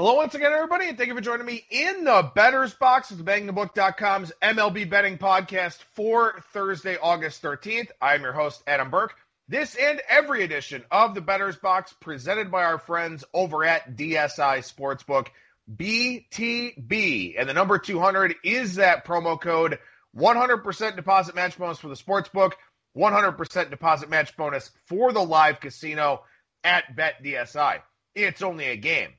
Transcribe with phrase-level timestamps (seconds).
[0.00, 3.18] Hello once again, everybody, and thank you for joining me in the Bettor's Box of
[3.18, 7.88] the BangTheBook.com's MLB betting podcast for Thursday, August 13th.
[8.00, 9.14] I'm your host, Adam Burke.
[9.46, 14.60] This and every edition of the Bettor's Box presented by our friends over at DSI
[14.64, 15.26] Sportsbook,
[15.70, 17.34] BTB.
[17.38, 19.78] And the number 200 is that promo code
[20.16, 22.52] 100% deposit match bonus for the sportsbook,
[22.96, 26.22] 100% deposit match bonus for the live casino
[26.64, 27.82] at BetDSI.
[28.14, 29.10] It's only a game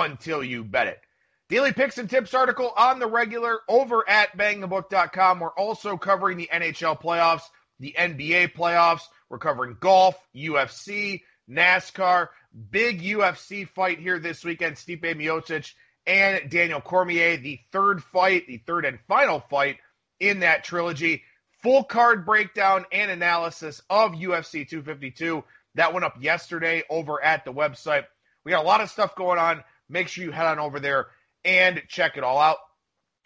[0.00, 1.00] until you bet it.
[1.48, 5.38] Daily picks and tips article on the regular over at bangthebook.com.
[5.38, 7.42] We're also covering the NHL playoffs,
[7.78, 9.02] the NBA playoffs.
[9.30, 12.28] We're covering golf, UFC, NASCAR,
[12.70, 14.74] big UFC fight here this weekend.
[14.74, 15.72] Stipe Miocic
[16.04, 19.76] and Daniel Cormier, the third fight, the third and final fight
[20.18, 21.22] in that trilogy.
[21.62, 25.44] Full card breakdown and analysis of UFC 252.
[25.76, 28.04] That went up yesterday over at the website.
[28.44, 31.06] We got a lot of stuff going on make sure you head on over there
[31.44, 32.58] and check it all out.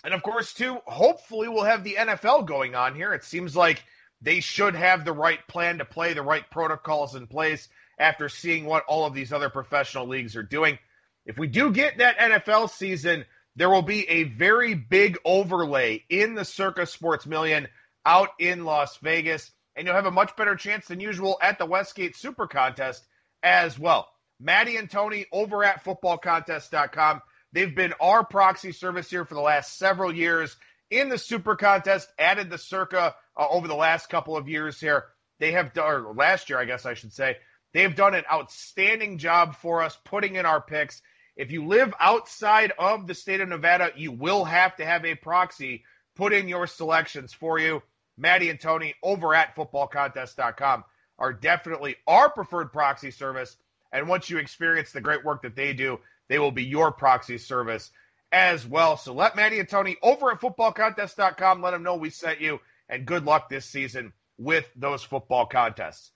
[0.05, 3.13] And of course, too, hopefully we'll have the NFL going on here.
[3.13, 3.83] It seems like
[4.23, 8.65] they should have the right plan to play, the right protocols in place after seeing
[8.65, 10.79] what all of these other professional leagues are doing.
[11.27, 13.25] If we do get that NFL season,
[13.57, 17.69] there will be a very big overlay in the Circa Sports Million
[18.07, 21.67] out in Las Vegas, and you'll have a much better chance than usual at the
[21.67, 23.05] Westgate Super Contest
[23.43, 24.09] as well.
[24.41, 27.21] Maddie and Tony over at footballcontest.com.
[27.53, 30.57] They've been our proxy service here for the last several years
[30.91, 35.05] in the Super Contest, added the Circa uh, over the last couple of years here.
[35.39, 37.37] They have done, or last year, I guess I should say,
[37.73, 41.03] they have done an outstanding job for us putting in our picks.
[41.37, 45.15] If you live outside of the state of Nevada, you will have to have a
[45.15, 45.85] proxy
[46.17, 47.83] put in your selections for you.
[48.19, 50.85] Maddie and Tony over at footballcontest.com
[51.19, 53.57] are definitely our preferred proxy service
[53.93, 57.39] and once you experience the great work that they do, they will be your proxy
[57.39, 57.91] service
[58.33, 58.97] as well.
[58.97, 63.07] So let Maddie and Tony over at footballcontest.com let them know we sent you, and
[63.07, 66.13] good luck this season with those football contests.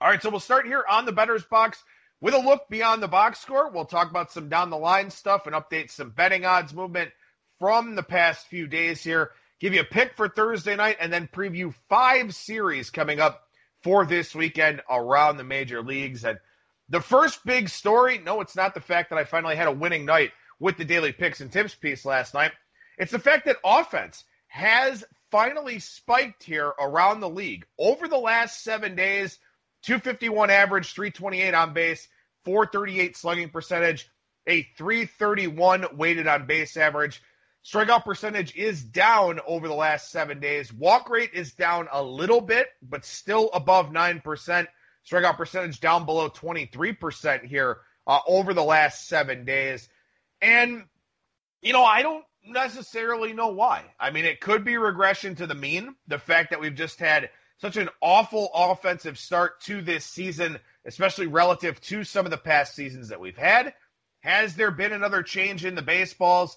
[0.00, 1.82] All right, so we'll start here on the Bettor's Box
[2.20, 3.70] with a look beyond the box score.
[3.70, 7.10] We'll talk about some down the line stuff and update some betting odds movement
[7.58, 9.30] from the past few days here.
[9.60, 13.42] Give you a pick for Thursday night and then preview five series coming up
[13.82, 16.24] for this weekend around the major leagues.
[16.24, 16.38] And
[16.92, 20.04] the first big story, no, it's not the fact that I finally had a winning
[20.04, 20.30] night
[20.60, 22.52] with the daily picks and tips piece last night.
[22.98, 28.62] It's the fact that offense has finally spiked here around the league over the last
[28.62, 29.38] seven days
[29.84, 32.06] 251 average, 328 on base,
[32.44, 34.08] 438 slugging percentage,
[34.46, 37.22] a 331 weighted on base average.
[37.64, 40.70] Strikeout percentage is down over the last seven days.
[40.72, 44.66] Walk rate is down a little bit, but still above 9%.
[45.08, 49.88] Strikeout percentage down below 23% here uh, over the last seven days.
[50.40, 50.84] And,
[51.60, 53.84] you know, I don't necessarily know why.
[53.98, 55.94] I mean, it could be regression to the mean.
[56.08, 61.28] The fact that we've just had such an awful offensive start to this season, especially
[61.28, 63.74] relative to some of the past seasons that we've had.
[64.20, 66.56] Has there been another change in the baseballs?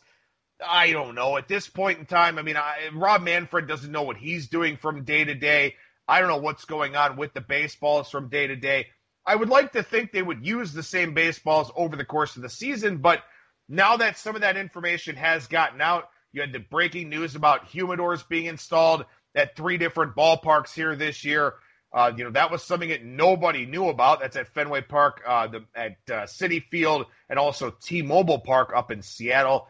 [0.65, 1.37] I don't know.
[1.37, 4.77] At this point in time, I mean, I, Rob Manfred doesn't know what he's doing
[4.77, 5.75] from day to day.
[6.07, 8.87] I don't know what's going on with the baseballs from day to day.
[9.25, 12.43] I would like to think they would use the same baseballs over the course of
[12.43, 13.23] the season, but
[13.67, 17.69] now that some of that information has gotten out, you had the breaking news about
[17.69, 21.55] humidors being installed at three different ballparks here this year.
[21.91, 24.19] Uh, you know that was something that nobody knew about.
[24.19, 28.91] That's at Fenway Park, uh, the, at uh, Citi Field, and also T-Mobile Park up
[28.91, 29.67] in Seattle.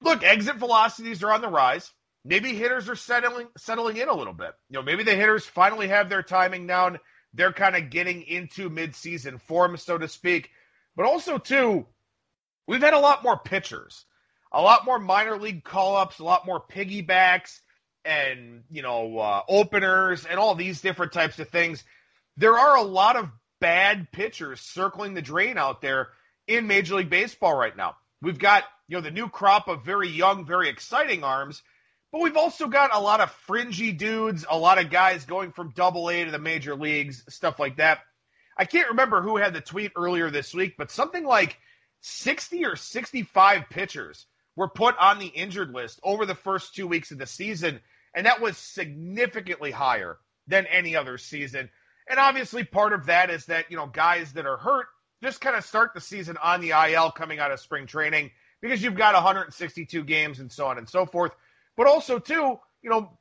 [0.00, 1.90] Look, exit velocities are on the rise
[2.24, 4.52] maybe hitters are settling settling in a little bit.
[4.68, 6.98] You know, maybe the hitters finally have their timing down.
[7.34, 10.50] They're kind of getting into midseason form, so to speak.
[10.94, 11.86] But also, too,
[12.66, 14.04] we've had a lot more pitchers,
[14.52, 17.60] a lot more minor league call ups, a lot more piggybacks,
[18.04, 21.82] and you know, uh, openers, and all these different types of things.
[22.36, 23.30] There are a lot of
[23.60, 26.08] bad pitchers circling the drain out there
[26.46, 27.96] in Major League Baseball right now.
[28.20, 31.62] We've got you know the new crop of very young, very exciting arms
[32.12, 35.72] but we've also got a lot of fringy dudes, a lot of guys going from
[35.74, 38.00] double A to the major leagues, stuff like that.
[38.56, 41.56] I can't remember who had the tweet earlier this week, but something like
[42.02, 44.26] 60 or 65 pitchers
[44.56, 47.80] were put on the injured list over the first two weeks of the season,
[48.14, 51.70] and that was significantly higher than any other season.
[52.08, 54.86] And obviously, part of that is that, you know, guys that are hurt
[55.22, 58.30] just kind of start the season on the IL coming out of spring training
[58.60, 61.32] because you've got 162 games and so on and so forth.
[61.76, 63.18] But also, too, you know,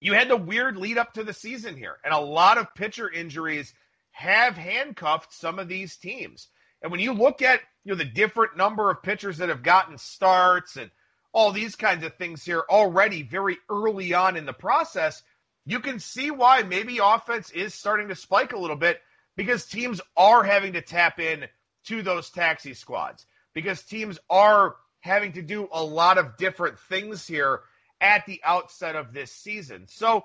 [0.00, 3.10] you had the weird lead up to the season here, and a lot of pitcher
[3.10, 3.74] injuries
[4.12, 6.48] have handcuffed some of these teams.
[6.82, 9.98] And when you look at you know, the different number of pitchers that have gotten
[9.98, 10.90] starts and
[11.32, 15.22] all these kinds of things here already very early on in the process,
[15.66, 19.00] you can see why maybe offense is starting to spike a little bit
[19.36, 21.46] because teams are having to tap in
[21.84, 27.26] to those taxi squads because teams are having to do a lot of different things
[27.26, 27.60] here
[28.00, 29.86] at the outset of this season.
[29.88, 30.24] So,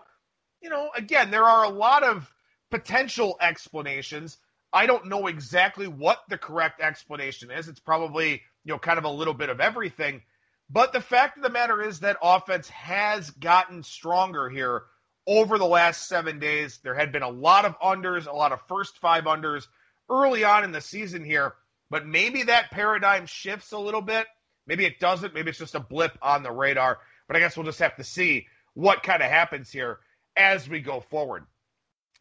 [0.61, 2.31] you know, again, there are a lot of
[2.71, 4.37] potential explanations.
[4.73, 7.67] I don't know exactly what the correct explanation is.
[7.67, 10.21] It's probably, you know, kind of a little bit of everything.
[10.69, 14.83] But the fact of the matter is that offense has gotten stronger here
[15.27, 16.79] over the last seven days.
[16.83, 19.67] There had been a lot of unders, a lot of first five unders
[20.09, 21.53] early on in the season here.
[21.89, 24.25] But maybe that paradigm shifts a little bit.
[24.67, 25.33] Maybe it doesn't.
[25.33, 26.99] Maybe it's just a blip on the radar.
[27.27, 29.99] But I guess we'll just have to see what kind of happens here
[30.35, 31.45] as we go forward.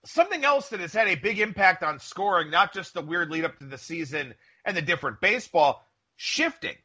[0.04, 3.44] Something else that has had a big impact on scoring, not just the weird lead
[3.44, 4.34] up to the season
[4.64, 5.86] and the different baseball,
[6.16, 6.76] shifting.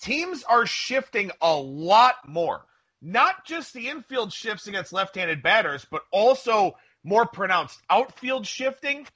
[0.00, 2.64] Teams are shifting a lot more.
[3.00, 9.06] Not just the infield shifts against left handed batters, but also more pronounced outfield shifting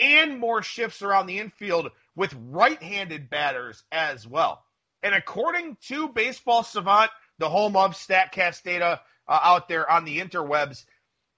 [0.00, 4.64] and more shifts around the infield with right handed batters as well.
[5.02, 10.20] And according to Baseball Savant, the home of StatCast data uh, out there on the
[10.20, 10.84] interwebs,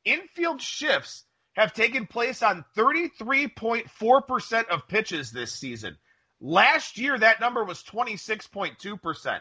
[0.04, 1.24] infield shifts
[1.54, 5.96] have taken place on 33.4% of pitches this season.
[6.40, 9.40] Last year, that number was 26.2%.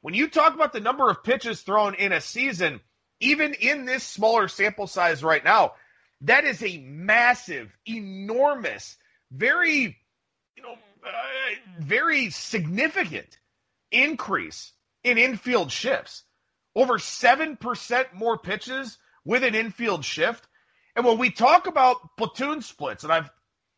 [0.00, 2.80] When you talk about the number of pitches thrown in a season,
[3.20, 5.72] even in this smaller sample size right now,
[6.22, 8.96] that is a massive, enormous,
[9.30, 9.96] very,
[10.56, 10.72] you know,
[11.04, 11.10] uh,
[11.80, 13.38] very significant
[13.92, 14.72] increase
[15.04, 16.24] in infield shifts.
[16.74, 20.46] Over 7% more pitches with an infield shift.
[20.96, 23.30] And when we talk about platoon splits, and I've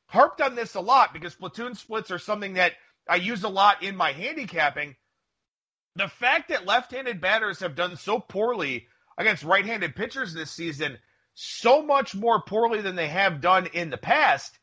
[0.07, 2.73] harped on this a lot because platoon splits are something that
[3.09, 4.97] I use a lot in my handicapping.
[5.97, 8.87] The fact that left handed batters have done so poorly
[9.19, 10.99] against right handed pitchers this season,
[11.35, 14.59] so much more poorly than they have done in the past,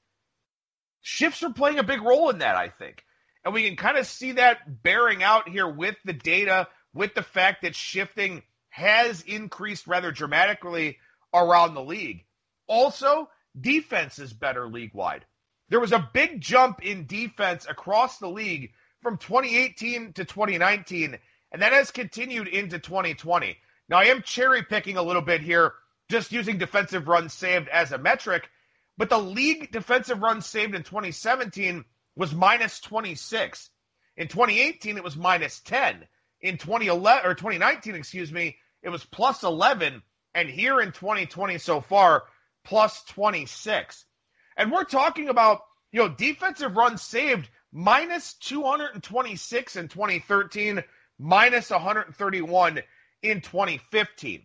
[1.01, 3.03] shifts are playing a big role in that, I think.
[3.47, 7.23] And we can kind of see that bearing out here with the data, with the
[7.23, 10.97] fact that shifting has increased rather dramatically
[11.33, 12.25] around the league.
[12.67, 15.23] Also, defense is better league wide.
[15.69, 21.17] There was a big jump in defense across the league from 2018 to 2019,
[21.53, 23.55] and that has continued into 2020.
[23.87, 25.71] Now, I am cherry picking a little bit here,
[26.09, 28.49] just using defensive runs saved as a metric,
[28.97, 31.85] but the league defensive runs saved in 2017
[32.17, 33.69] was minus 26.
[34.17, 36.05] In 2018, it was minus 10.
[36.41, 40.01] In 2011 or 2019, excuse me, it was plus 11.
[40.33, 42.23] And here in 2020 so far,
[42.65, 44.03] plus 26.
[44.57, 45.61] And we're talking about,
[45.91, 50.83] you know, defensive runs saved minus 226 in 2013,
[51.19, 52.81] minus 131
[53.21, 54.43] in 2015.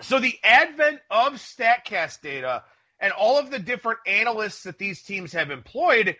[0.00, 2.62] So the advent of StatCast data
[3.00, 6.16] and all of the different analysts that these teams have employed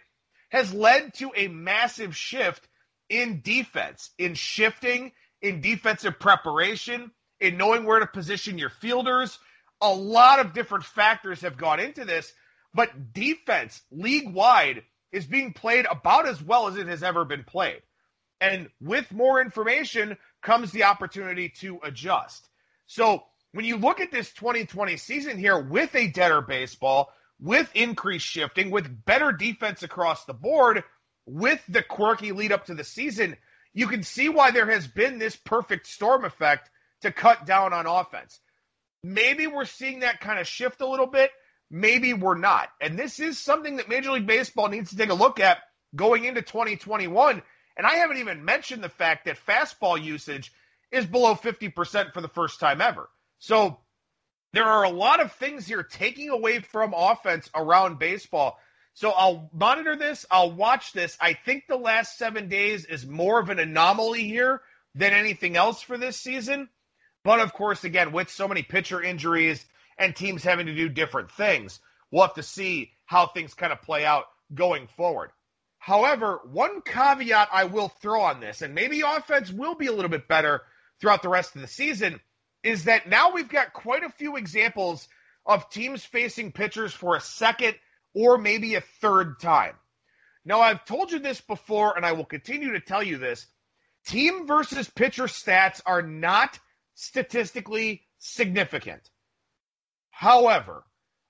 [0.55, 2.69] has led to a massive shift
[3.09, 5.11] in defense, in shifting,
[5.43, 7.11] in defensive preparation,
[7.41, 9.37] in knowing where to position your fielders,
[9.81, 12.33] a lot of different factors have gone into this,
[12.73, 17.43] but defense league wide is being played about as well as it has ever been
[17.43, 17.83] played.
[18.41, 22.49] And with more information comes the opportunity to adjust.
[22.87, 27.11] So when you look at this 2020 season here with a deader baseball,
[27.41, 30.85] with increased shifting, with better defense across the board,
[31.27, 33.37] with the quirky lead up to the season,
[33.73, 36.71] you can see why there has been this perfect storm effect
[37.03, 38.41] to cut down on offense.
[39.03, 41.31] Maybe we're seeing that kind of shift a little bit.
[41.71, 42.69] Maybe we're not.
[42.81, 45.59] And this is something that Major League Baseball needs to take a look at
[45.95, 47.43] going into 2021.
[47.77, 50.53] And I haven't even mentioned the fact that fastball usage
[50.91, 53.11] is below 50% for the first time ever.
[53.39, 53.79] So
[54.55, 58.59] there are a lot of things here taking away from offense around baseball.
[58.95, 60.25] So I'll monitor this.
[60.31, 61.17] I'll watch this.
[61.21, 64.63] I think the last seven days is more of an anomaly here
[64.95, 66.69] than anything else for this season.
[67.25, 69.65] But of course, again, with so many pitcher injuries
[69.99, 71.81] and teams having to do different things,
[72.11, 75.31] we'll have to see how things kind of play out going forward.
[75.79, 80.11] However, one caveat I will throw on this, and maybe offense will be a little
[80.11, 80.63] bit better
[81.01, 82.21] throughout the rest of the season,
[82.65, 85.07] is that now we've got quite a few examples
[85.47, 87.77] of teams facing pitchers for a second
[88.15, 89.75] or maybe a third time.
[90.45, 93.47] Now, I've told you this before, and I will continue to tell you this.
[94.07, 96.59] Team versus pitcher stats are not
[96.95, 99.11] statistically significant.
[100.11, 100.85] However,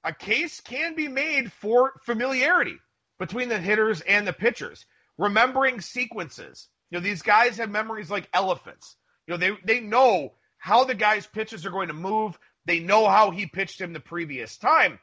[0.05, 2.77] a case can be made for familiarity
[3.19, 4.85] between the hitters and the pitchers.
[5.19, 6.69] remembering sequences.
[6.91, 8.97] You know, these guys have memories like elephants.
[9.27, 12.39] You know, they they know how the guy's pitches are going to move.
[12.65, 14.99] They know how he pitched him the previous time.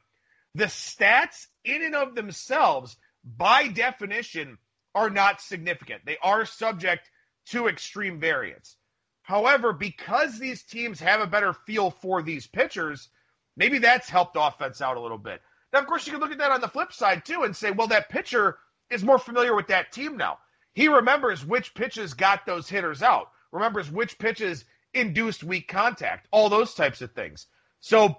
[0.55, 4.57] The stats in and of themselves, by definition,
[4.95, 6.01] are not significant.
[6.03, 7.11] They are subject
[7.49, 8.75] to extreme variance.
[9.21, 13.09] However, because these teams have a better feel for these pitchers,
[13.55, 15.41] maybe that's helped offense out a little bit.
[15.71, 17.69] Now, of course, you can look at that on the flip side too and say,
[17.69, 18.57] well, that pitcher
[18.89, 20.39] is more familiar with that team now.
[20.73, 26.49] He remembers which pitches got those hitters out, remembers which pitches induced weak contact, all
[26.49, 27.47] those types of things.
[27.79, 28.17] So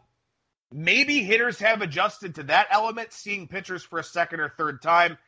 [0.73, 5.19] maybe hitters have adjusted to that element, seeing pitchers for a second or third time.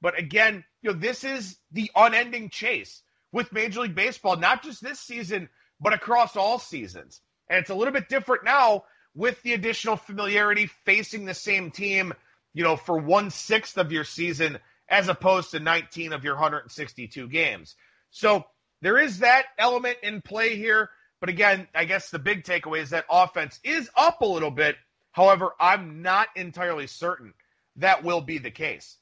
[0.00, 4.82] But again, you know, this is the unending chase with Major League Baseball, not just
[4.82, 5.48] this season,
[5.80, 7.20] but across all seasons.
[7.48, 12.12] And it's a little bit different now with the additional familiarity facing the same team,
[12.54, 17.28] you know, for one sixth of your season as opposed to 19 of your 162
[17.28, 17.74] games.
[18.10, 18.44] So
[18.82, 20.90] there is that element in play here.
[21.20, 24.76] But again, I guess the big takeaway is that offense is up a little bit.
[25.12, 27.32] However, I'm not entirely certain
[27.76, 28.98] that will be the case.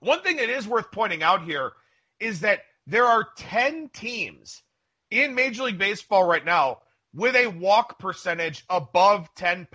[0.00, 1.72] One thing that is worth pointing out here
[2.20, 4.62] is that there are 10 teams
[5.10, 6.78] in Major League Baseball right now
[7.14, 9.66] with a walk percentage above 10%.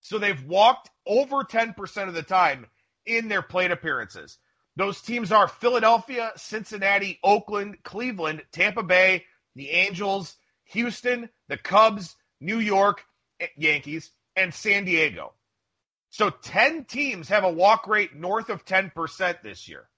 [0.00, 2.66] So they've walked over 10% of the time
[3.06, 4.38] in their plate appearances.
[4.76, 12.58] Those teams are Philadelphia, Cincinnati, Oakland, Cleveland, Tampa Bay, the Angels, Houston, the Cubs, New
[12.58, 13.02] York,
[13.40, 15.32] eh, Yankees, and San Diego.
[16.10, 19.88] So 10 teams have a walk rate north of 10% this year.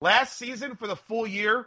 [0.00, 1.66] Last season, for the full year,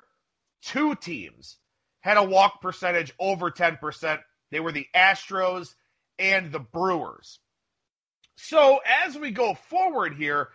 [0.63, 1.57] two teams
[2.01, 4.19] had a walk percentage over 10%.
[4.51, 5.75] They were the Astros
[6.17, 7.39] and the Brewers.
[8.35, 10.49] So as we go forward here,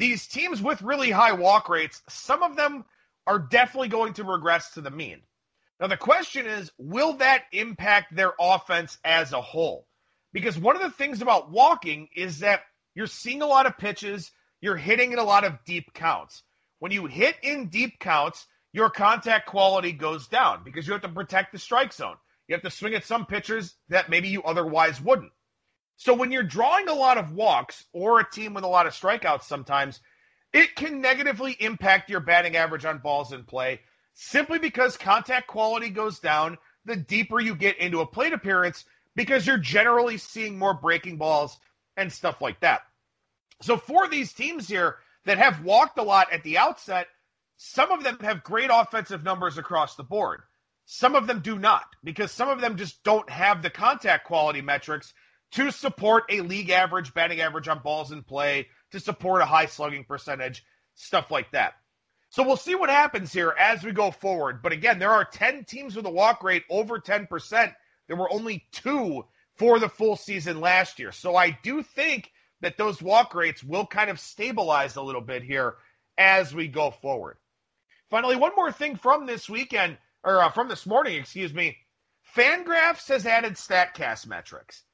[0.00, 2.86] these teams with really high walk rates, some of them
[3.26, 5.20] are definitely going to regress to the mean.
[5.78, 9.86] Now, the question is will that impact their offense as a whole?
[10.32, 12.62] Because one of the things about walking is that
[12.94, 16.42] you're seeing a lot of pitches, you're hitting in a lot of deep counts.
[16.78, 21.08] When you hit in deep counts, your contact quality goes down because you have to
[21.10, 22.16] protect the strike zone.
[22.48, 25.32] You have to swing at some pitchers that maybe you otherwise wouldn't.
[26.00, 28.94] So when you're drawing a lot of walks or a team with a lot of
[28.94, 30.00] strikeouts sometimes,
[30.50, 33.80] it can negatively impact your batting average on balls in play
[34.14, 39.46] simply because contact quality goes down the deeper you get into a plate appearance because
[39.46, 41.58] you're generally seeing more breaking balls
[41.98, 42.80] and stuff like that.
[43.60, 47.08] So for these teams here that have walked a lot at the outset,
[47.58, 50.40] some of them have great offensive numbers across the board.
[50.86, 54.62] Some of them do not because some of them just don't have the contact quality
[54.62, 55.12] metrics
[55.52, 59.66] to support a league average batting average on balls in play, to support a high
[59.66, 60.64] slugging percentage,
[60.94, 61.74] stuff like that.
[62.30, 64.62] So we'll see what happens here as we go forward.
[64.62, 67.74] But again, there are 10 teams with a walk rate over 10%.
[68.06, 69.24] There were only two
[69.56, 71.10] for the full season last year.
[71.10, 72.30] So I do think
[72.60, 75.74] that those walk rates will kind of stabilize a little bit here
[76.16, 77.36] as we go forward.
[78.10, 81.76] Finally, one more thing from this weekend, or uh, from this morning, excuse me.
[82.36, 84.84] Fangraphs has added StatCast metrics.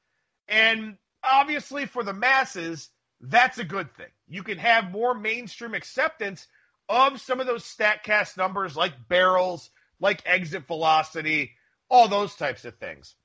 [0.47, 2.89] And obviously, for the masses,
[3.21, 4.07] that's a good thing.
[4.27, 6.47] You can have more mainstream acceptance
[6.89, 11.51] of some of those StatCast numbers like barrels, like exit velocity,
[11.89, 13.15] all those types of things.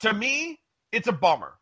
[0.00, 0.60] To me,
[0.92, 1.54] it's a bummer.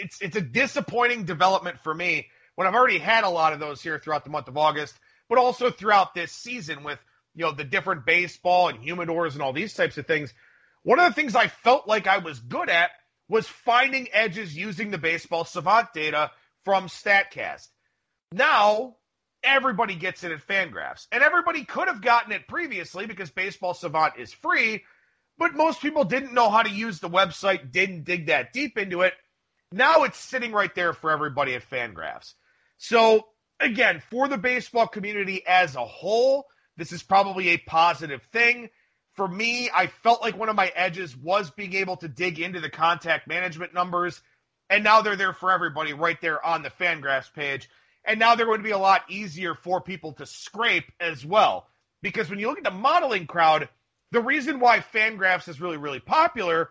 [0.00, 3.82] It's it's a disappointing development for me when I've already had a lot of those
[3.82, 4.94] here throughout the month of August
[5.32, 6.98] but also throughout this season with
[7.34, 10.30] you know the different baseball and humidors and all these types of things.
[10.82, 12.90] One of the things I felt like I was good at
[13.32, 16.30] was finding edges using the baseball savant data
[16.66, 17.66] from StatCast.
[18.30, 18.96] Now
[19.42, 24.18] everybody gets it at Fangraphs, and everybody could have gotten it previously because Baseball Savant
[24.18, 24.84] is free,
[25.38, 29.00] but most people didn't know how to use the website, didn't dig that deep into
[29.00, 29.14] it.
[29.72, 32.34] Now it's sitting right there for everybody at Fangraphs.
[32.76, 36.44] So again, for the baseball community as a whole,
[36.76, 38.68] this is probably a positive thing.
[39.14, 42.60] For me, I felt like one of my edges was being able to dig into
[42.60, 44.20] the contact management numbers,
[44.70, 47.68] and now they're there for everybody right there on the Fangraphs page.
[48.04, 51.68] And now they're going to be a lot easier for people to scrape as well.
[52.00, 53.68] Because when you look at the modeling crowd,
[54.10, 56.70] the reason why Fangraphs is really, really popular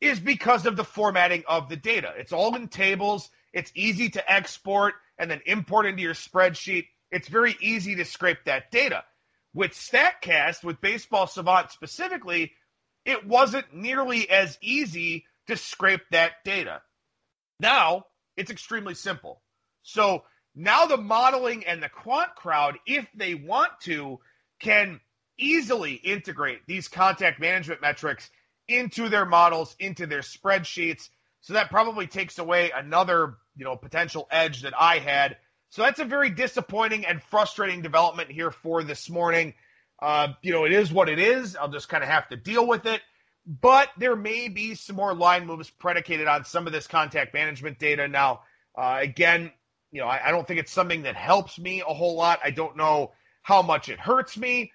[0.00, 2.12] is because of the formatting of the data.
[2.16, 6.86] It's all in tables, it's easy to export and then import into your spreadsheet.
[7.10, 9.04] It's very easy to scrape that data.
[9.54, 12.52] With StatCast, with Baseball Savant specifically,
[13.04, 16.82] it wasn't nearly as easy to scrape that data.
[17.58, 18.04] Now,
[18.36, 19.42] it's extremely simple.
[19.82, 20.24] So
[20.54, 24.20] now the modeling and the quant crowd, if they want to,
[24.60, 25.00] can
[25.38, 28.30] easily integrate these contact management metrics
[28.66, 31.08] into their models, into their spreadsheets.
[31.40, 35.36] So that probably takes away another, you know, potential edge that I had.
[35.70, 39.54] So that's a very disappointing and frustrating development here for this morning.
[40.00, 41.56] Uh, you know, it is what it is.
[41.56, 43.02] I'll just kind of have to deal with it.
[43.46, 47.78] But there may be some more line moves predicated on some of this contact management
[47.78, 48.08] data.
[48.08, 48.40] Now,
[48.76, 49.52] uh, again,
[49.90, 52.40] you know, I, I don't think it's something that helps me a whole lot.
[52.44, 54.72] I don't know how much it hurts me.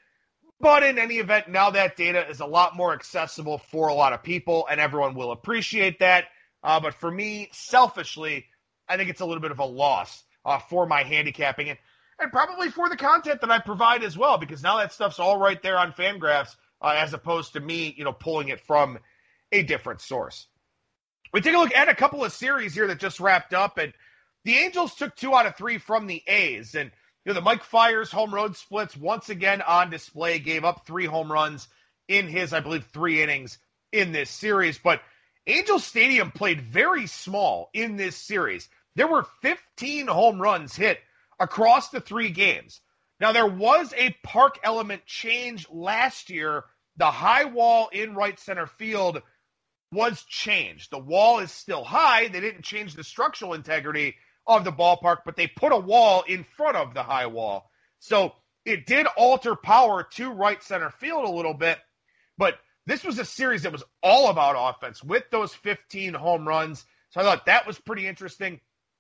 [0.60, 4.14] But in any event, now that data is a lot more accessible for a lot
[4.14, 6.26] of people, and everyone will appreciate that.
[6.64, 8.46] Uh, but for me, selfishly,
[8.88, 11.80] I think it's a little bit of a loss uh, for my handicapping and,
[12.20, 15.38] and probably for the content that I provide as well, because now that stuff's all
[15.38, 19.00] right there on Fangraphs uh, as opposed to me, you know, pulling it from
[19.52, 20.48] a different source.
[21.32, 23.94] We take a look at a couple of series here that just wrapped up, and
[24.44, 26.92] the Angels took two out of three from the A's, and
[27.26, 31.06] you know, the Mike Fiers home road splits once again on display, gave up three
[31.06, 31.68] home runs
[32.08, 33.58] in his, I believe, three innings
[33.92, 34.78] in this series.
[34.78, 35.02] But
[35.48, 38.68] Angel Stadium played very small in this series.
[38.96, 41.00] There were 15 home runs hit
[41.40, 42.82] across the three games.
[43.20, 46.66] Now, there was a park element change last year.
[46.98, 49.22] The high wall in right center field
[49.92, 50.92] was changed.
[50.92, 52.28] The wall is still high.
[52.28, 56.44] They didn't change the structural integrity of the ballpark, but they put a wall in
[56.44, 57.70] front of the high wall.
[58.00, 58.34] So
[58.66, 61.80] it did alter power to right center field a little bit,
[62.38, 66.86] but this was a series that was all about offense with those 15 home runs.
[67.12, 68.60] So I thought that was pretty interesting.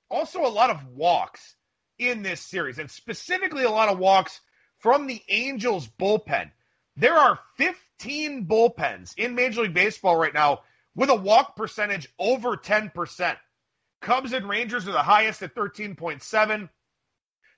[0.09, 1.55] Also, a lot of walks
[1.99, 4.41] in this series, and specifically a lot of walks
[4.79, 6.51] from the Angels bullpen.
[6.95, 10.61] There are 15 bullpens in Major League Baseball right now
[10.95, 13.37] with a walk percentage over 10%.
[14.01, 16.69] Cubs and Rangers are the highest at 13.7.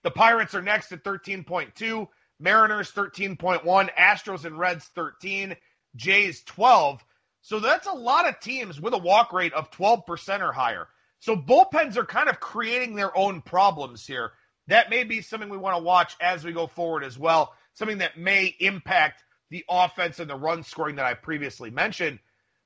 [0.04, 2.08] The Pirates are next at 13.2.
[2.40, 3.96] Mariners 13.1.
[3.96, 5.56] Astros and Reds 13.
[5.96, 7.04] Jays 12.
[7.42, 10.88] So that's a lot of teams with a walk rate of 12% or higher.
[11.26, 14.34] So bullpens are kind of creating their own problems here.
[14.68, 17.56] That may be something we want to watch as we go forward as well.
[17.74, 22.20] Something that may impact the offense and the run scoring that I previously mentioned.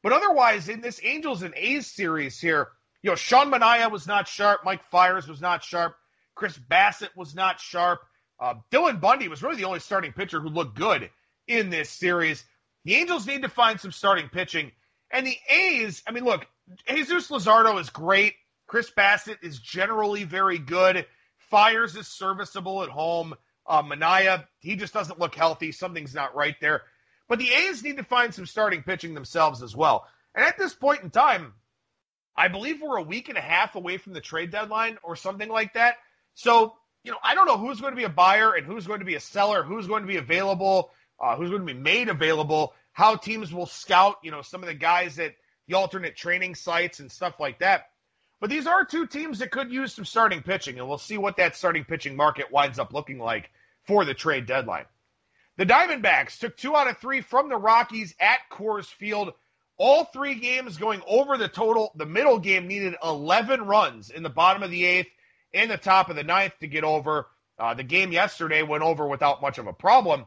[0.04, 2.68] But otherwise, in this Angels and A's series here,
[3.02, 4.66] you know, Sean Manaea was not sharp.
[4.66, 5.96] Mike Fiers was not sharp.
[6.36, 8.02] Chris Bassitt was not sharp.
[8.42, 11.10] Uh, Dylan Bundy was really the only starting pitcher who looked good
[11.48, 12.44] in this series.
[12.84, 14.74] The Angels need to find some starting pitching.
[15.12, 16.46] And the A's, I mean, look,
[16.90, 18.34] Jesus Luzardo is great.
[18.70, 21.08] Chris Bassitt is generally very good.
[21.38, 23.34] Fiers is serviceable at home.
[23.66, 25.72] Uh, Manaea, he just doesn't look healthy.
[25.72, 26.84] Something's not right there.
[27.28, 30.06] But the A's need to find some starting pitching themselves as well.
[30.36, 31.54] And at this point in time,
[32.36, 35.50] I believe we're a week and a half away from the trade deadline or something
[35.50, 35.96] like that.
[36.36, 39.00] So, you know, I don't know who's going to be a buyer and who's going
[39.00, 42.08] to be a seller, who's going to be available, uh, who's going to be made
[42.08, 45.34] available, how teams will scout, you know, some of the guys at
[45.68, 47.90] the alternate training sites and stuff like that.
[48.40, 51.38] But these are two teams that could use some starting pitching, and we'll see what
[51.38, 53.52] that starting pitching market winds up looking like
[53.86, 54.86] for the trade deadline.
[55.58, 59.34] The Diamondbacks took two out of three from the Rockies at Coors Field
[59.80, 61.92] all three games going over the total.
[61.96, 65.10] The middle game needed 11 runs in the bottom of the eighth
[65.54, 67.28] and the top of the ninth to get over.
[67.58, 70.26] Uh, the game yesterday went over without much of a problem.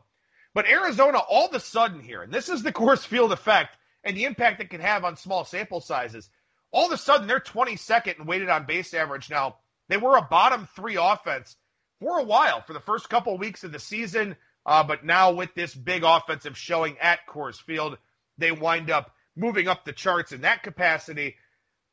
[0.54, 4.16] But Arizona, all of a sudden here, and this is the Coors Field effect and
[4.16, 6.28] the impact it can have on small sample sizes.
[6.72, 9.56] All of a sudden, they're 22nd and weighted on base average now.
[9.88, 11.56] They were a bottom three offense
[12.00, 14.36] for a while, for the first couple of weeks of the season.
[14.64, 17.98] Uh, but now with this big offensive showing at Coors Field,
[18.38, 21.36] they wind up moving up the charts in that capacity.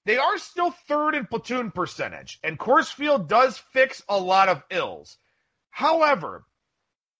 [0.05, 4.63] They are still third in platoon percentage, and Coors Field does fix a lot of
[4.69, 5.17] ills.
[5.69, 6.45] However,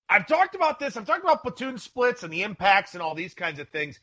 [0.07, 0.97] I've talked about this.
[0.97, 3.99] I've talked about platoon splits and the impacts and all these kinds of things.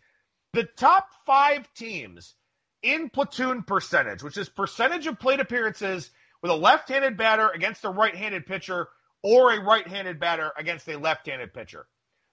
[0.52, 2.34] The top five teams
[2.82, 6.10] in platoon percentage, which is percentage of plate appearances
[6.42, 8.88] with a left handed batter against a right handed pitcher
[9.22, 11.86] or a right handed batter against a left handed pitcher.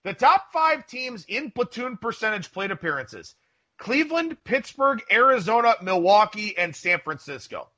[0.03, 3.35] The top five teams in platoon percentage plate appearances
[3.79, 7.69] Cleveland, Pittsburgh, Arizona, Milwaukee, and San Francisco.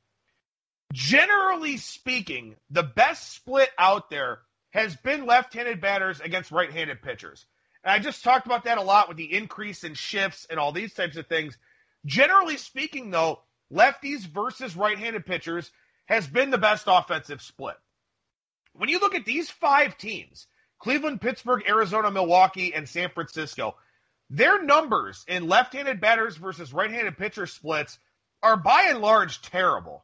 [0.94, 4.40] Generally speaking, the best split out there
[4.72, 7.46] has been left handed batters against right handed pitchers.
[7.84, 10.72] And I just talked about that a lot with the increase in shifts and all
[10.72, 11.58] these types of things.
[12.06, 13.42] Generally speaking, though,
[13.74, 15.72] lefties versus right handed pitchers
[16.06, 17.78] has been the best offensive split.
[18.74, 20.48] When you look at these five teams
[20.80, 23.76] Cleveland, Pittsburgh, Arizona, Milwaukee, and San Francisco
[24.30, 28.00] their numbers in left handed batters versus right handed pitcher splits
[28.42, 30.04] are by and large terrible.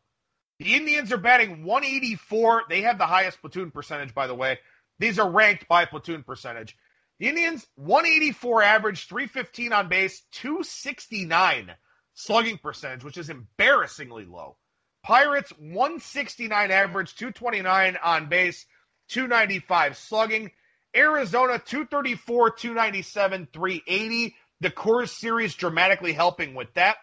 [0.60, 2.64] The Indians are batting 184.
[2.70, 4.60] They have the highest platoon percentage, by the way.
[5.00, 6.78] These are ranked by platoon percentage.
[7.20, 11.72] The Indians, 184 average, 315 on base, 269
[12.13, 14.58] slugging percentage, which is embarrassingly low.
[15.04, 18.65] Pirates, 169 average, 229 on base,
[19.10, 20.52] 295 slugging.
[20.95, 24.36] Arizona, 234, 297, 380.
[24.60, 26.97] The Coors Series dramatically helping with that.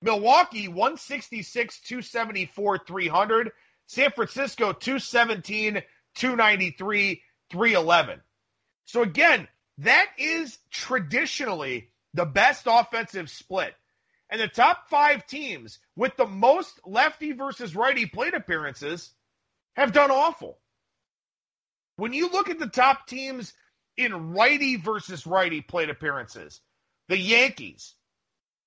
[0.00, 3.50] Milwaukee, 166, 274, 300.
[3.86, 5.82] San Francisco, 217,
[6.14, 8.20] 293, 311.
[8.84, 13.74] So again, that is traditionally the best offensive split.
[14.32, 19.10] And the top five teams with the most lefty versus righty plate appearances
[19.76, 20.58] have done awful.
[21.96, 23.52] When you look at the top teams
[23.98, 26.62] in righty versus righty plate appearances,
[27.10, 27.94] the Yankees,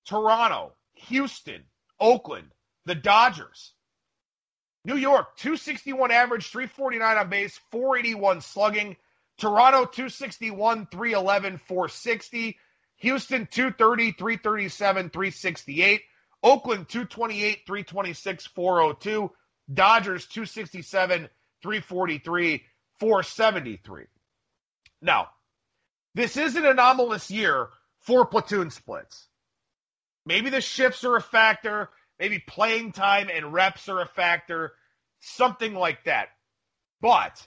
[0.06, 0.74] Toronto,
[1.08, 1.64] Houston,
[2.00, 2.52] Oakland,
[2.86, 3.74] the Dodgers,
[4.84, 8.96] New York, 261 average, 349 on base, 481 slugging.
[9.40, 12.60] Toronto, 261, 311, 460.
[12.98, 16.02] Houston, 230, 337, 368.
[16.44, 19.32] Oakland, 228, 326, 402.
[19.74, 21.30] Dodgers, 267,
[21.62, 22.64] 343,
[23.00, 24.04] 473.
[25.02, 25.30] Now,
[26.14, 29.28] this is an anomalous year for platoon splits.
[30.26, 31.90] Maybe the shifts are a factor.
[32.20, 34.74] Maybe playing time and reps are a factor.
[35.20, 36.30] Something like that.
[37.02, 37.46] But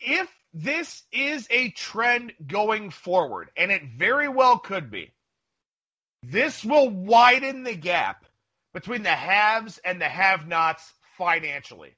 [0.00, 5.12] if this is a trend going forward, and it very well could be,
[6.22, 8.26] this will widen the gap
[8.74, 11.96] between the haves and the have nots financially.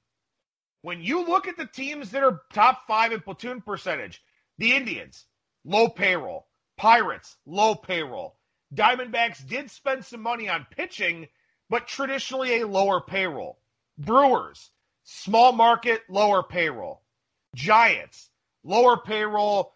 [0.82, 4.22] When you look at the teams that are top five in platoon percentage,
[4.58, 5.26] the Indians,
[5.64, 6.46] low payroll.
[6.76, 8.36] Pirates, low payroll.
[8.74, 11.28] Diamondbacks did spend some money on pitching,
[11.70, 13.58] but traditionally a lower payroll.
[13.98, 14.70] Brewers,
[15.04, 17.02] small market, lower payroll.
[17.54, 18.30] Giants,
[18.64, 19.74] lower payroll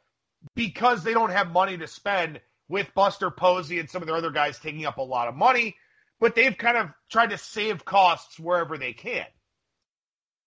[0.55, 4.31] because they don't have money to spend with Buster Posey and some of their other
[4.31, 5.77] guys taking up a lot of money,
[6.20, 9.27] but they've kind of tried to save costs wherever they can.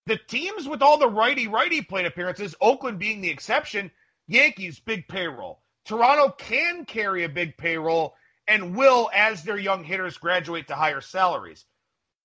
[0.05, 3.91] The teams with all the righty righty plate appearances, Oakland being the exception,
[4.27, 5.61] Yankees, big payroll.
[5.85, 8.15] Toronto can carry a big payroll
[8.47, 11.65] and will as their young hitters graduate to higher salaries.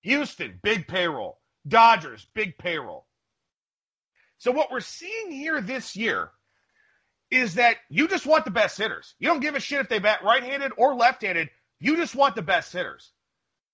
[0.02, 1.38] Houston, big payroll.
[1.66, 3.06] Dodgers, big payroll.
[4.44, 6.30] So what we're seeing here this year
[7.30, 9.14] is that you just want the best hitters.
[9.18, 11.48] You don't give a shit if they bat right-handed or left-handed.
[11.80, 13.10] You just want the best hitters.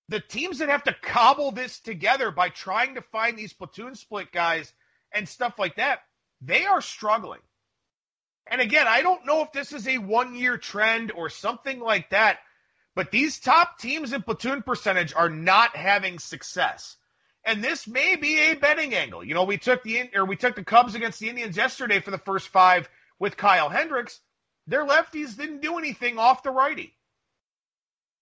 [0.07, 4.31] The teams that have to cobble this together by trying to find these platoon split
[4.31, 4.71] guys
[5.13, 5.99] and stuff like that,
[6.39, 7.41] they are struggling.
[8.47, 12.11] And again, I don't know if this is a one year trend or something like
[12.11, 12.39] that,
[12.95, 16.95] but these top teams in platoon percentage are not having success.
[17.43, 19.23] And this may be a betting angle.
[19.23, 22.11] You know, we took the or we took the Cubs against the Indians yesterday for
[22.11, 24.19] the first five with Kyle Hendricks.
[24.67, 26.95] Their lefties didn't do anything off the righty.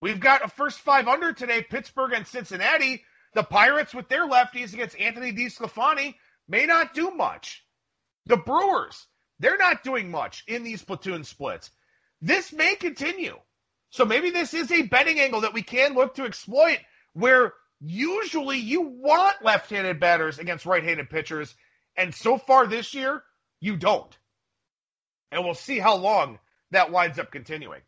[0.02, 3.04] We've got a first five under today, Pittsburgh and Cincinnati.
[3.34, 6.16] The Pirates with their lefties against Anthony DeSclafani
[6.48, 7.64] may not do much.
[8.26, 9.06] The Brewers
[9.40, 11.72] they're not doing much in these platoon splits.
[12.22, 13.38] This may continue.
[13.90, 16.80] So maybe this is a betting angle that we can look to exploit
[17.14, 21.54] where usually you want left handed batters against right handed pitchers.
[21.96, 23.24] And so far this year,
[23.60, 24.18] you don't.
[25.32, 26.39] And we'll see how long
[26.72, 27.82] that winds up continuing.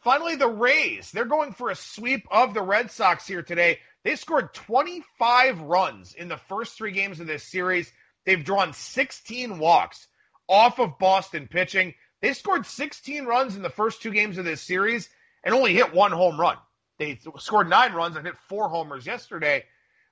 [0.00, 1.10] Finally, the Rays.
[1.10, 3.78] They're going for a sweep of the Red Sox here today.
[4.02, 7.92] They scored 25 runs in the first three games of this series.
[8.24, 10.06] They've drawn 16 walks
[10.48, 11.94] off of Boston pitching.
[12.22, 15.08] They scored 16 runs in the first two games of this series
[15.44, 16.56] and only hit one home run.
[17.00, 19.64] They scored nine runs and hit four homers yesterday.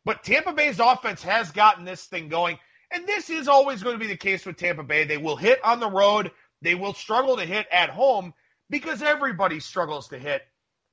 [0.06, 2.58] But Tampa Bay's offense has gotten this thing going.
[2.90, 5.04] And this is always going to be the case with Tampa Bay.
[5.04, 6.30] They will hit on the road,
[6.62, 8.32] they will struggle to hit at home
[8.70, 10.42] because everybody struggles to hit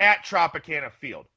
[0.02, 1.28] at Tropicana Field.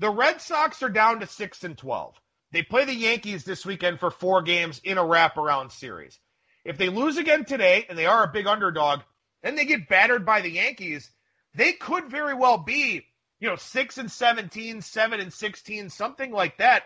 [0.00, 2.20] The Red Sox are down to 6 and 12.
[2.50, 6.18] They play the Yankees this weekend for four games in a wraparound series.
[6.64, 9.00] If they lose again today, and they are a big underdog,
[9.44, 11.10] and they get battered by the Yankees,
[11.54, 13.06] they could very well be,
[13.44, 16.84] you know, 6 and 17, 7 and 16, something like that.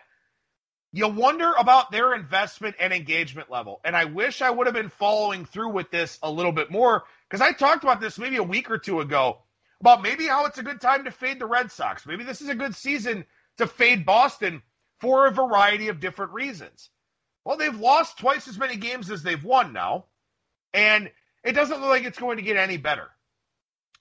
[0.90, 3.80] You wonder about their investment and engagement level.
[3.84, 7.04] And I wish I would have been following through with this a little bit more
[7.30, 9.38] because I talked about this maybe a week or two ago
[9.80, 12.04] about maybe how it's a good time to fade the Red Sox.
[12.04, 13.24] Maybe this is a good season
[13.58, 14.60] to fade Boston
[14.98, 16.90] for a variety of different reasons.
[17.44, 20.06] Well, they've lost twice as many games as they've won now,
[20.74, 21.08] and
[21.44, 23.06] it doesn't look like it's going to get any better.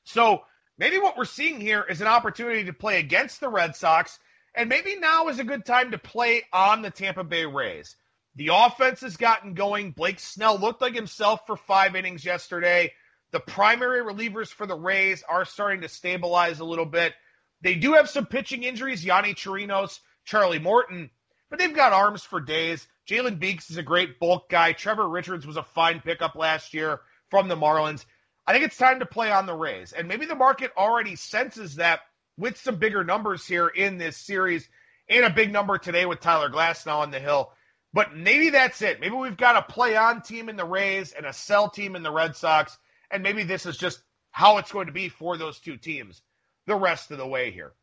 [0.06, 0.42] So
[0.78, 4.20] maybe what we're seeing here is an opportunity to play against the Red Sox
[4.56, 7.96] And maybe now is a good time to play on the Tampa Bay Rays.
[8.36, 9.92] The offense has gotten going.
[9.92, 12.94] Blake Snell looked like himself for five innings yesterday.
[13.32, 17.14] The primary relievers for the Rays are starting to stabilize a little bit.
[17.62, 21.10] They do have some pitching injuries, Yonny Chirinos, Charlie Morton,
[21.50, 22.88] but they've got arms for days.
[23.08, 24.74] Jalen Beeks is a great bulk guy.
[24.74, 28.06] Trevor Richards was a fine pickup last year from the Marlins.
[28.48, 29.92] I think it's time to play on the Rays.
[29.92, 32.00] And maybe the market already senses that
[32.38, 34.70] with some bigger numbers here in this series
[35.10, 37.52] and a big number today with Tyler Glasnow on the hill.
[37.94, 39.02] But maybe that's it.
[39.02, 42.04] Maybe we've got a play on team in the Rays and a sell team in
[42.04, 42.78] the Red Sox.
[43.12, 46.22] And maybe this is just how it's going to be for those two teams
[46.68, 47.74] the rest of the way here.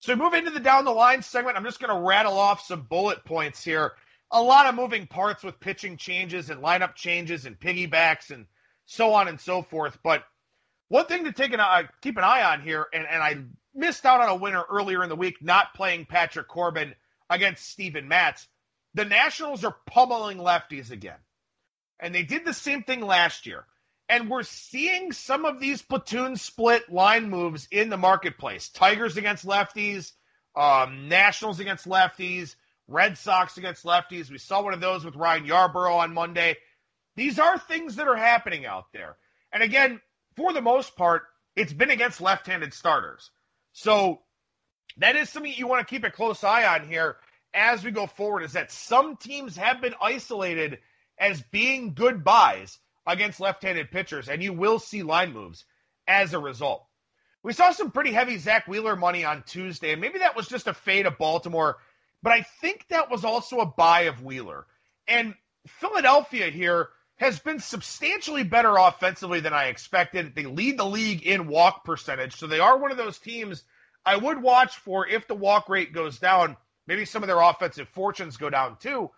[0.00, 1.56] So move into the down the line segment.
[1.56, 3.92] I'm just going to rattle off some bullet points here.
[4.30, 8.46] A lot of moving parts with pitching changes and lineup changes and piggybacks and
[8.86, 9.98] so on and so forth.
[10.02, 10.24] But
[10.88, 13.38] one thing to take an eye, keep an eye on here, and, and I
[13.74, 16.94] missed out on a winner earlier in the week not playing Patrick Corbin
[17.28, 18.46] against Steven Matz.
[18.94, 21.18] The Nationals are pummeling lefties again.
[21.98, 23.64] And they did the same thing last year.
[24.08, 28.68] And we're seeing some of these platoon split line moves in the marketplace.
[28.68, 30.12] Tigers against lefties,
[30.54, 32.54] um, Nationals against lefties,
[32.86, 34.30] Red Sox against lefties.
[34.30, 36.56] We saw one of those with Ryan Yarbrough on Monday.
[37.16, 39.16] These are things that are happening out there.
[39.52, 40.00] And again,
[40.36, 41.22] for the most part,
[41.56, 43.30] it's been against left handed starters.
[43.72, 44.20] So
[44.98, 47.16] that is something you want to keep a close eye on here
[47.54, 50.78] as we go forward is that some teams have been isolated
[51.18, 55.64] as being good buys against left-handed pitchers, and you will see line moves
[56.08, 56.84] as a result.
[57.42, 60.66] We saw some pretty heavy Zack Wheeler money on Tuesday, and maybe that was just
[60.66, 61.76] a fade of Baltimore,
[62.22, 64.66] but I think that was also a buy of Wheeler.
[65.06, 65.34] And
[65.66, 70.34] Philadelphia here has been substantially better offensively than I expected.
[70.34, 73.64] They lead the league in walk percentage, so they are one of those teams
[74.04, 76.56] I would watch for if the walk rate goes down.
[76.86, 79.10] Maybe some of their offensive fortunes go down too.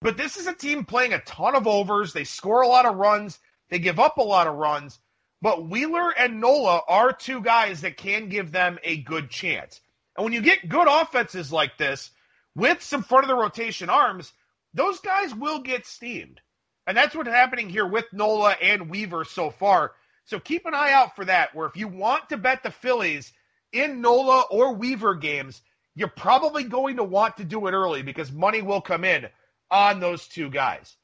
[0.00, 2.12] But this is a team playing a ton of overs.
[2.12, 3.38] They score a lot of runs.
[3.68, 4.98] They give up a lot of runs.
[5.42, 9.80] But Wheeler and Nola are two guys that can give them a good chance.
[10.16, 12.10] And when you get good offenses like this
[12.54, 14.32] with some front of the rotation arms,
[14.72, 16.40] those guys will get steamed.
[16.86, 19.92] And that's what's happening here with Nola and Weaver so far.
[20.26, 23.32] So keep an eye out for that, where if you want to bet the Phillies
[23.72, 25.60] in Nola or Weaver games,
[25.94, 29.26] you're probably going to want to do it early because money will come in
[29.70, 30.96] on those two guys.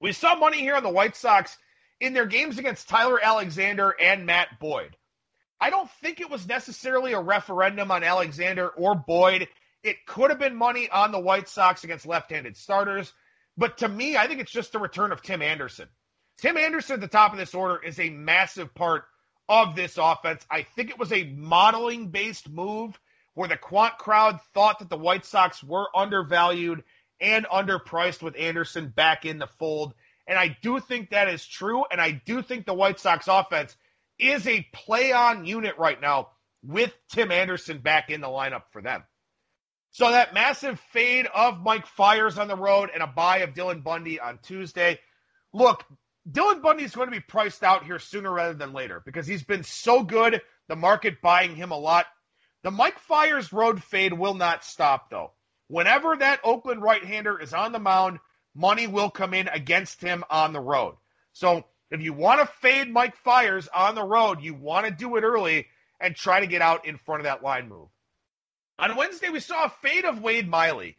[0.00, 1.56] We saw money here on the White Sox
[2.00, 4.96] in their games against Tyler Alexander and Matt Boyd.
[5.60, 9.48] I don't think it was necessarily a referendum on Alexander or Boyd.
[9.82, 13.12] It could have been money on the White Sox against left handed starters.
[13.60, 15.86] But to me, I think it's just the return of Tim Anderson.
[16.38, 19.04] Tim Anderson at the top of this order is a massive part
[19.50, 20.46] of this offense.
[20.50, 22.98] I think it was a modeling based move
[23.34, 26.84] where the quant crowd thought that the White Sox were undervalued
[27.20, 29.92] and underpriced with Anderson back in the fold.
[30.26, 31.84] And I do think that is true.
[31.92, 33.76] And I do think the White Sox offense
[34.18, 36.30] is a play on unit right now
[36.64, 39.04] with Tim Anderson back in the lineup for them.
[39.92, 43.82] So that massive fade of Mike Fiers on the road and a buy of Dylan
[43.82, 45.00] Bundy on Tuesday.
[45.52, 45.84] Look,
[46.30, 49.42] Dylan Bundy is going to be priced out here sooner rather than later because he's
[49.42, 50.40] been so good.
[50.68, 52.06] The market buying him a lot.
[52.62, 55.32] The Mike Fiers road fade will not stop though
[55.70, 58.18] whenever that Oakland right hander is on the mound,
[58.54, 60.96] money will come in against him on the road.
[61.32, 65.16] So if you want to fade Mike Fiers on the road, you want to do
[65.16, 65.68] it early
[66.00, 67.88] and try to get out in front of that line move.
[68.80, 70.96] On Wednesday, we saw a fade of Wade Miley.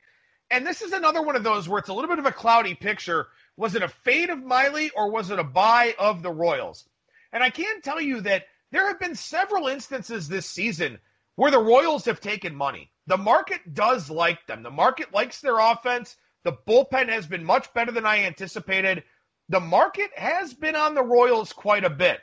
[0.52, 2.76] And this is another one of those where it's a little bit of a cloudy
[2.76, 3.30] picture.
[3.58, 6.88] Was it a fade of Miley or was it a buy of the Royals?
[7.34, 11.00] And I can tell you that there have been several instances this season
[11.38, 12.92] where the Royals have taken money.
[13.08, 14.62] The market does like them.
[14.62, 16.16] The market likes their offense.
[16.44, 19.04] The bullpen has been much better than I anticipated.
[19.50, 22.20] The market has been on the Royals quite a bit.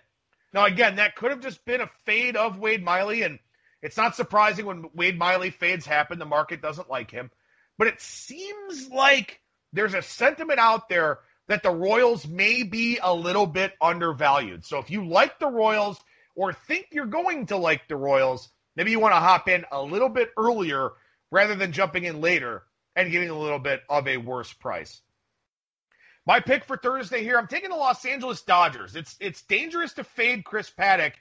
[0.52, 3.40] Now, again, that could have just been a fade of Wade Miley, and
[3.82, 6.18] it's not surprising when Wade Miley fades happen.
[6.18, 7.30] The market doesn't like him.
[7.76, 9.40] But it seems like
[9.72, 14.64] there's a sentiment out there that the Royals may be a little bit undervalued.
[14.64, 15.98] So if you like the Royals
[16.34, 19.82] or think you're going to like the Royals, Maybe you want to hop in a
[19.82, 20.90] little bit earlier
[21.32, 22.62] rather than jumping in later
[22.94, 25.02] and getting a little bit of a worse price.
[26.24, 28.94] My pick for Thursday here, I'm taking the Los Angeles Dodgers.
[28.94, 31.14] It's it's dangerous to fade Chris Paddack.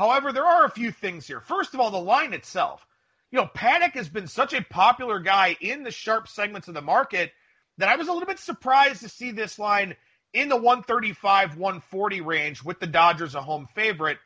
[0.00, 1.40] However, there are a few things here.
[1.40, 2.86] First of all, the line itself.
[3.30, 6.80] You know, Paddack has been such a popular guy in the sharp segments of the
[6.80, 7.32] market
[7.76, 9.94] that I was a little bit surprised to see this line
[10.32, 14.16] in the 135 140 range with the Dodgers a home favorite.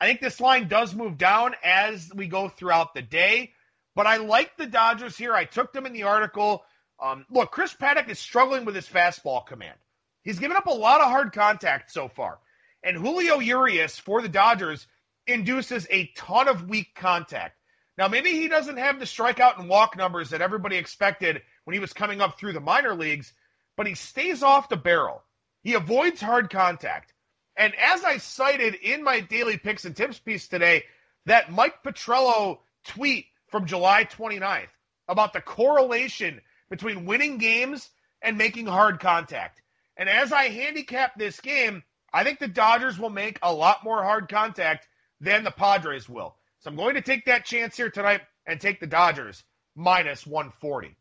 [0.00, 3.50] I think this line does move down as we go throughout the day.
[3.96, 5.34] But I like the Dodgers here.
[5.34, 6.62] I took them in the article.
[7.02, 9.76] Um, look, Chris Paddack is struggling with his fastball command.
[10.22, 12.38] He's given up a lot of hard contact so far.
[12.84, 14.86] And Julio Urias for the Dodgers
[15.26, 17.58] induces a ton of weak contact.
[17.98, 21.80] Now, maybe he doesn't have the strikeout and walk numbers that everybody expected when he
[21.80, 23.32] was coming up through the minor leagues,
[23.76, 25.22] but he stays off the barrel.
[25.62, 27.12] He avoids hard contact.
[27.56, 30.84] And as I cited in my daily picks and tips piece today,
[31.24, 34.68] that Mike Petriello tweet from July 29th
[35.08, 37.88] about the correlation between winning games
[38.20, 39.62] and making hard contact.
[39.96, 44.02] And as I handicap this game, I think the Dodgers will make a lot more
[44.02, 44.88] hard contact
[45.20, 46.36] than the Padres will.
[46.60, 49.42] So I'm going to take that chance here tonight and take the Dodgers
[49.74, 50.96] minus 140.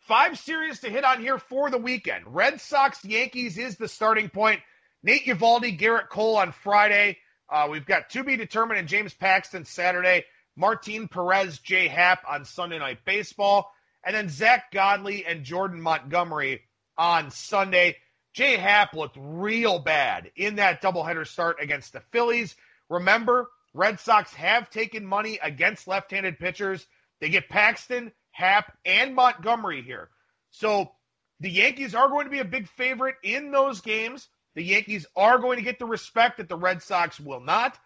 [0.00, 2.24] Five series to hit on here for the weekend.
[2.26, 4.60] Red Sox Yankees is the starting point.
[5.02, 7.18] Nate Eovaldi, Gerrit Cole on Friday.
[7.48, 10.24] Uh, we've got to be determined and James Paxton Saturday.
[10.56, 13.70] Martin Perez, Jay Happ on Sunday Night Baseball.
[14.04, 16.62] And then Zack Godley and Jordan Montgomery
[16.98, 17.96] on Sunday.
[18.34, 22.56] Jay Happ looked real bad in that doubleheader start against the Phillies.
[22.88, 26.86] Remember, Red Sox have taken money against left handed pitchers.
[27.20, 30.10] They get Paxton, Happ, and Montgomery here.
[30.50, 30.92] So
[31.40, 34.28] the Yankees are going to be a big favorite in those games.
[34.54, 37.78] The Yankees are going to get the respect that the Red Sox will not.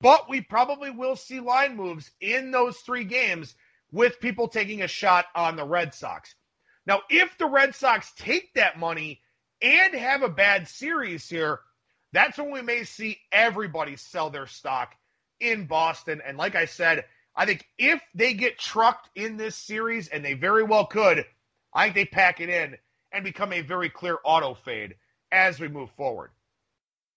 [0.00, 3.54] But we probably will see line moves in those three games
[3.92, 6.34] with people taking a shot on the Red Sox.
[6.86, 9.20] Now, if the Red Sox take that money
[9.60, 11.60] and have a bad series here,
[12.12, 14.94] that's when we may see everybody sell their stock
[15.40, 16.20] in Boston.
[16.26, 20.34] And like I said, I think if they get trucked in this series, and they
[20.34, 21.24] very well could,
[21.72, 22.76] I think they pack it in
[23.12, 24.96] and become a very clear auto fade
[25.32, 26.30] as we move forward.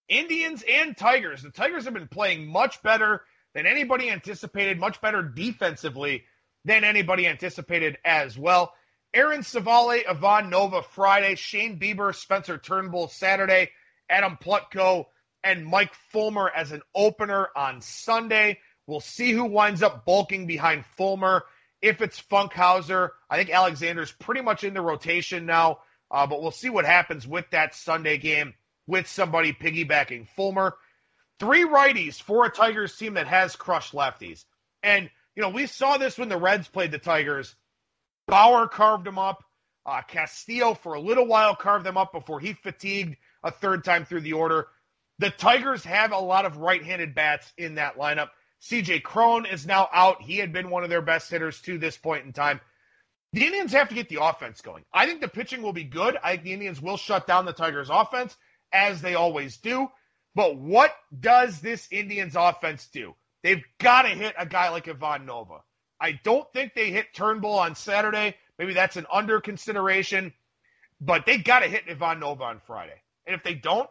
[0.08, 1.42] Indians and Tigers.
[1.42, 3.22] The Tigers have been playing much better
[3.54, 6.24] than anybody anticipated, much better defensively
[6.64, 8.74] than anybody anticipated as well.
[9.12, 13.70] Aaron Civale, Ivan Nova Friday, Shane Bieber, Spencer Turnbull Saturday,
[14.08, 15.06] Adam Plutko,
[15.42, 18.58] and Mike Fulmer as an opener on Sunday.
[18.86, 21.44] We'll see who winds up bulking behind Fulmer.
[21.82, 26.50] If it's Funkhouser, I think Alexander's pretty much in the rotation now, uh, but we'll
[26.50, 28.54] see what happens with that Sunday game
[28.86, 30.76] with somebody piggybacking Fulmer.
[31.40, 34.44] Three righties for a Tigers team that has crushed lefties.
[34.82, 37.54] And, you know, we saw this when the Reds played the Tigers.
[38.26, 39.42] Bauer carved them up.
[39.84, 44.04] Uh, Castillo, for a little while, carved them up before he fatigued a third time
[44.04, 44.66] through the order.
[45.20, 48.30] The Tigers have a lot of right handed bats in that lineup.
[48.62, 50.22] CJ Cron is now out.
[50.22, 52.60] He had been one of their best hitters to this point in time.
[53.32, 54.84] The Indians have to get the offense going.
[54.92, 56.16] I think the pitching will be good.
[56.22, 58.36] I think the Indians will shut down the Tigers' offense,
[58.72, 59.88] as they always do.
[60.34, 63.14] But what does this Indians offense do?
[63.42, 65.58] They've got to hit a guy like Ivan Nova.
[66.00, 68.36] I don't think they hit Turnbull on Saturday.
[68.58, 70.32] Maybe that's an under consideration,
[71.00, 73.00] but they got to hit Ivan Nova on Friday.
[73.26, 73.88] And if they don't,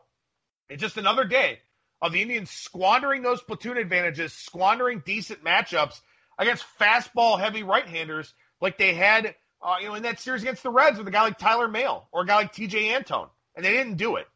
[0.70, 1.60] it's just another day
[2.02, 6.02] of the Indians squandering those platoon advantages, squandering decent matchups
[6.38, 10.64] against fastball heavy right handers like they had, uh, you know, in that series against
[10.64, 13.64] the Reds with a guy like Tyler Mahle or a guy like Tejay Antone, and
[13.64, 14.28] they didn't do it.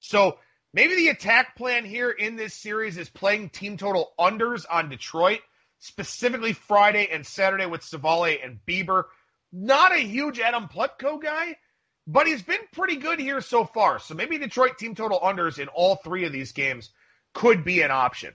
[0.00, 0.38] So
[0.72, 5.40] maybe the attack plan here in this series is playing team total unders on Detroit,
[5.78, 9.04] specifically Friday and Saturday with Civale and Bieber.
[9.52, 11.56] Not a huge Adam Plutko guy,
[12.12, 14.00] but he's been pretty good here so far.
[14.00, 16.90] So maybe Detroit team total unders in all three of these games
[17.34, 18.34] could be an option.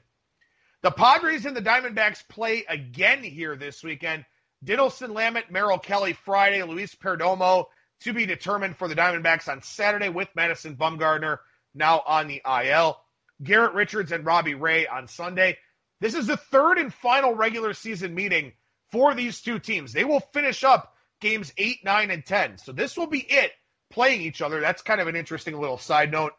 [0.81, 4.23] The Padres and the Diamondbacks play again here this weekend.
[4.63, 7.65] Dinelson Lamet, Merrill Kelly Friday, Luis Perdomo
[8.01, 11.39] to be determined for the Diamondbacks on Saturday with Madison Bumgarner
[11.73, 12.97] now on the IL.
[13.43, 15.57] Garrett Richards and Robbie Ray on Sunday.
[15.99, 18.53] This is the third and final regular season meeting
[18.91, 19.91] for these two teams.
[19.91, 22.57] They will finish up games 8, 9, and 10.
[22.59, 23.51] So this will be it
[23.91, 24.60] playing each other.
[24.60, 26.34] That's kind of an interesting little side note.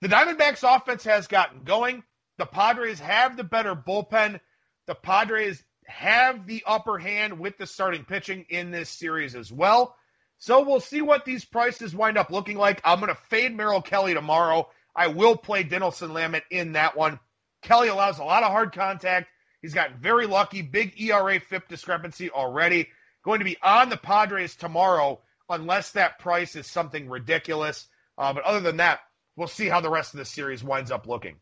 [0.00, 2.02] The Diamondbacks offense has gotten going.
[2.38, 4.40] The Padres have the better bullpen.
[4.86, 9.94] The Padres have the upper hand with the starting pitching in this series as well.
[10.38, 12.80] So we'll see what these prices wind up looking like.
[12.82, 14.70] I'm going to fade Merrill Kelly tomorrow.
[14.96, 17.20] I will play Dinelson Lamet in that one.
[17.62, 19.28] Kelly allows a lot of hard contact.
[19.60, 20.62] He's gotten very lucky.
[20.62, 22.88] Big ERA FIP discrepancy already.
[23.22, 25.20] Going to be on the Padres tomorrow
[25.50, 27.86] unless that price is something ridiculous.
[28.16, 29.00] Uh, but other than that,
[29.36, 31.36] we'll see how the rest of the series winds up looking.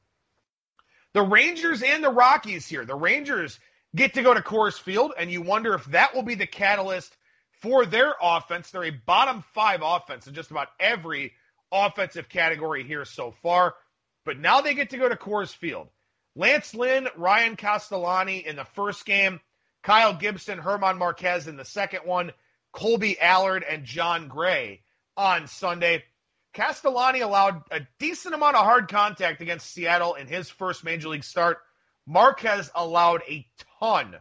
[1.14, 2.84] The Rangers and the Rockies here.
[2.84, 3.58] The Rangers
[3.94, 7.16] get to go to Coors Field, and you wonder if that will be the catalyst
[7.60, 8.70] for their offense.
[8.70, 11.32] They're a bottom five offense in just about every
[11.72, 13.74] offensive category here so far.
[14.24, 15.88] But now they get to go to Coors Field.
[16.36, 19.40] Lance Lynn, Ryan Castellani in the first game.
[19.82, 22.32] Kyle Gibson, German Marquez in the second one,
[22.78, 24.82] Kolby Allard, and Jon Gray
[25.16, 26.04] on Sunday.
[26.54, 31.24] Castellani allowed a decent amount of hard contact against Seattle in his first major league
[31.24, 31.58] start.
[32.06, 33.44] Marquez allowed a
[33.80, 34.14] ton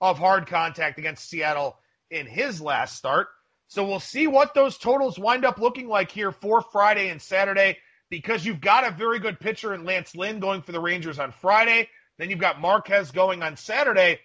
[0.00, 1.76] of hard contact against Seattle
[2.10, 3.28] in his last start.
[3.66, 7.76] So we'll see what those totals wind up looking like here for Friday and Saturday
[8.08, 11.30] because you've got a very good pitcher in Lance Lynn going for the Rangers on
[11.30, 11.90] Friday.
[12.16, 14.20] Then you've got Marquez going on Saturday.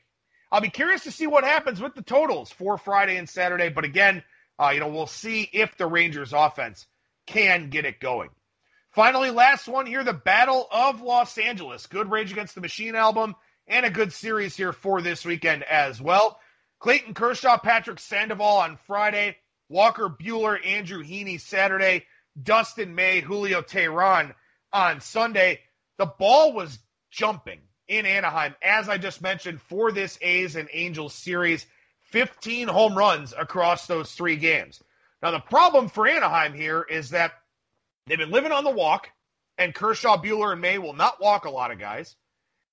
[0.54, 3.70] I'll be curious to see what happens with the totals for Friday and Saturday.
[3.70, 4.22] But again,
[4.60, 6.86] uh, you know, we'll see if the Rangers offense
[7.26, 8.30] can get it going.
[8.91, 11.88] Finally, last one here the Battle of Los Angeles.
[11.88, 13.34] Good Rage Against the Machine album
[13.66, 16.39] and a good series here for this weekend as well.
[16.80, 19.38] Clayton Kershaw, Patrick Sandoval on Friday,
[19.70, 22.06] Walker Buehler, Andrew Heaney Saturday,
[22.39, 24.36] Dustin May, Julio Teheran
[24.72, 25.62] on Sunday.
[25.97, 26.78] The ball was
[27.10, 31.65] jumping in Anaheim, as I just mentioned, for this A's and Angels series.
[32.11, 34.81] 15 home runs across those three games.
[35.21, 37.34] Now, the problem for Anaheim here is that
[38.05, 39.09] they've been living on the walk,
[39.57, 42.15] and Kershaw, Buehler, and May will not walk a lot of guys,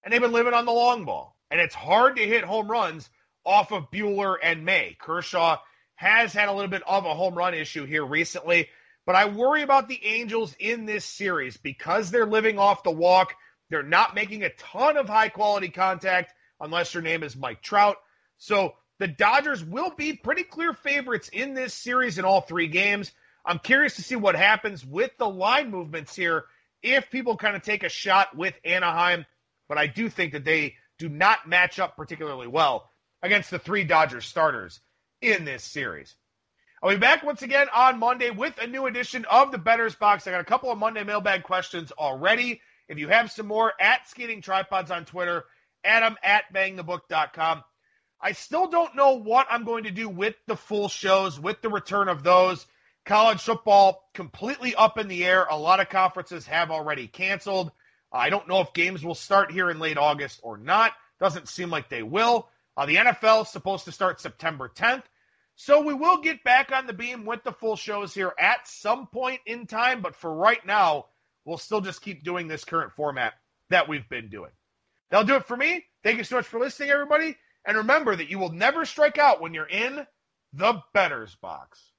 [0.02, 1.36] and they've been living on the long ball.
[1.50, 3.08] And it's hard to hit home runs
[3.44, 4.96] off of Buehler and May.
[5.00, 5.58] Kershaw
[5.94, 8.68] has had a little bit of a home run issue here recently,
[9.06, 13.34] but I worry about the Angels in this series because they're living off the walk.
[13.70, 17.96] They're not making a ton of high quality contact unless your name is Mike Trout.
[18.38, 23.12] So the Dodgers will be pretty clear favorites in this series in all three games.
[23.44, 26.44] I'm curious to see what happens with the line movements here
[26.82, 29.24] if people kind of take a shot with Anaheim,
[29.68, 32.90] but I do think that they do not match up particularly well
[33.22, 34.80] against the three Dodgers starters
[35.22, 36.14] in this series.
[36.82, 40.26] I'll be back once again on Monday with a new edition of the Bettor's Box.
[40.26, 42.60] I got a couple of Monday mailbag questions already.
[42.91, 45.45] If you have some more, at Skating Tripods on Twitter,
[45.84, 47.62] Adam at bangthebook.com.
[48.20, 51.68] I still don't know what I'm going to do with the full shows, with the
[51.68, 52.66] return of those.
[53.07, 55.45] College football completely up in the air.
[55.45, 57.70] A lot of conferences have already canceled.
[58.12, 60.93] I don't know if games will start here in late August or not.
[61.20, 62.49] Doesn't seem like they will.
[62.76, 65.05] Uh, the NFL is supposed to start September 10th.
[65.55, 69.07] So we will get back on the beam with the full shows here at some
[69.07, 70.03] point in time.
[70.03, 71.07] But for right now,
[71.45, 73.34] we'll still just keep doing this current format
[73.70, 74.51] that we've been doing.
[75.11, 75.84] That'll do it for me.
[76.03, 77.36] Thank you so much for listening, everybody.
[77.64, 80.07] And remember that you will never strike out when you're in
[80.53, 81.89] the Bettor's Box.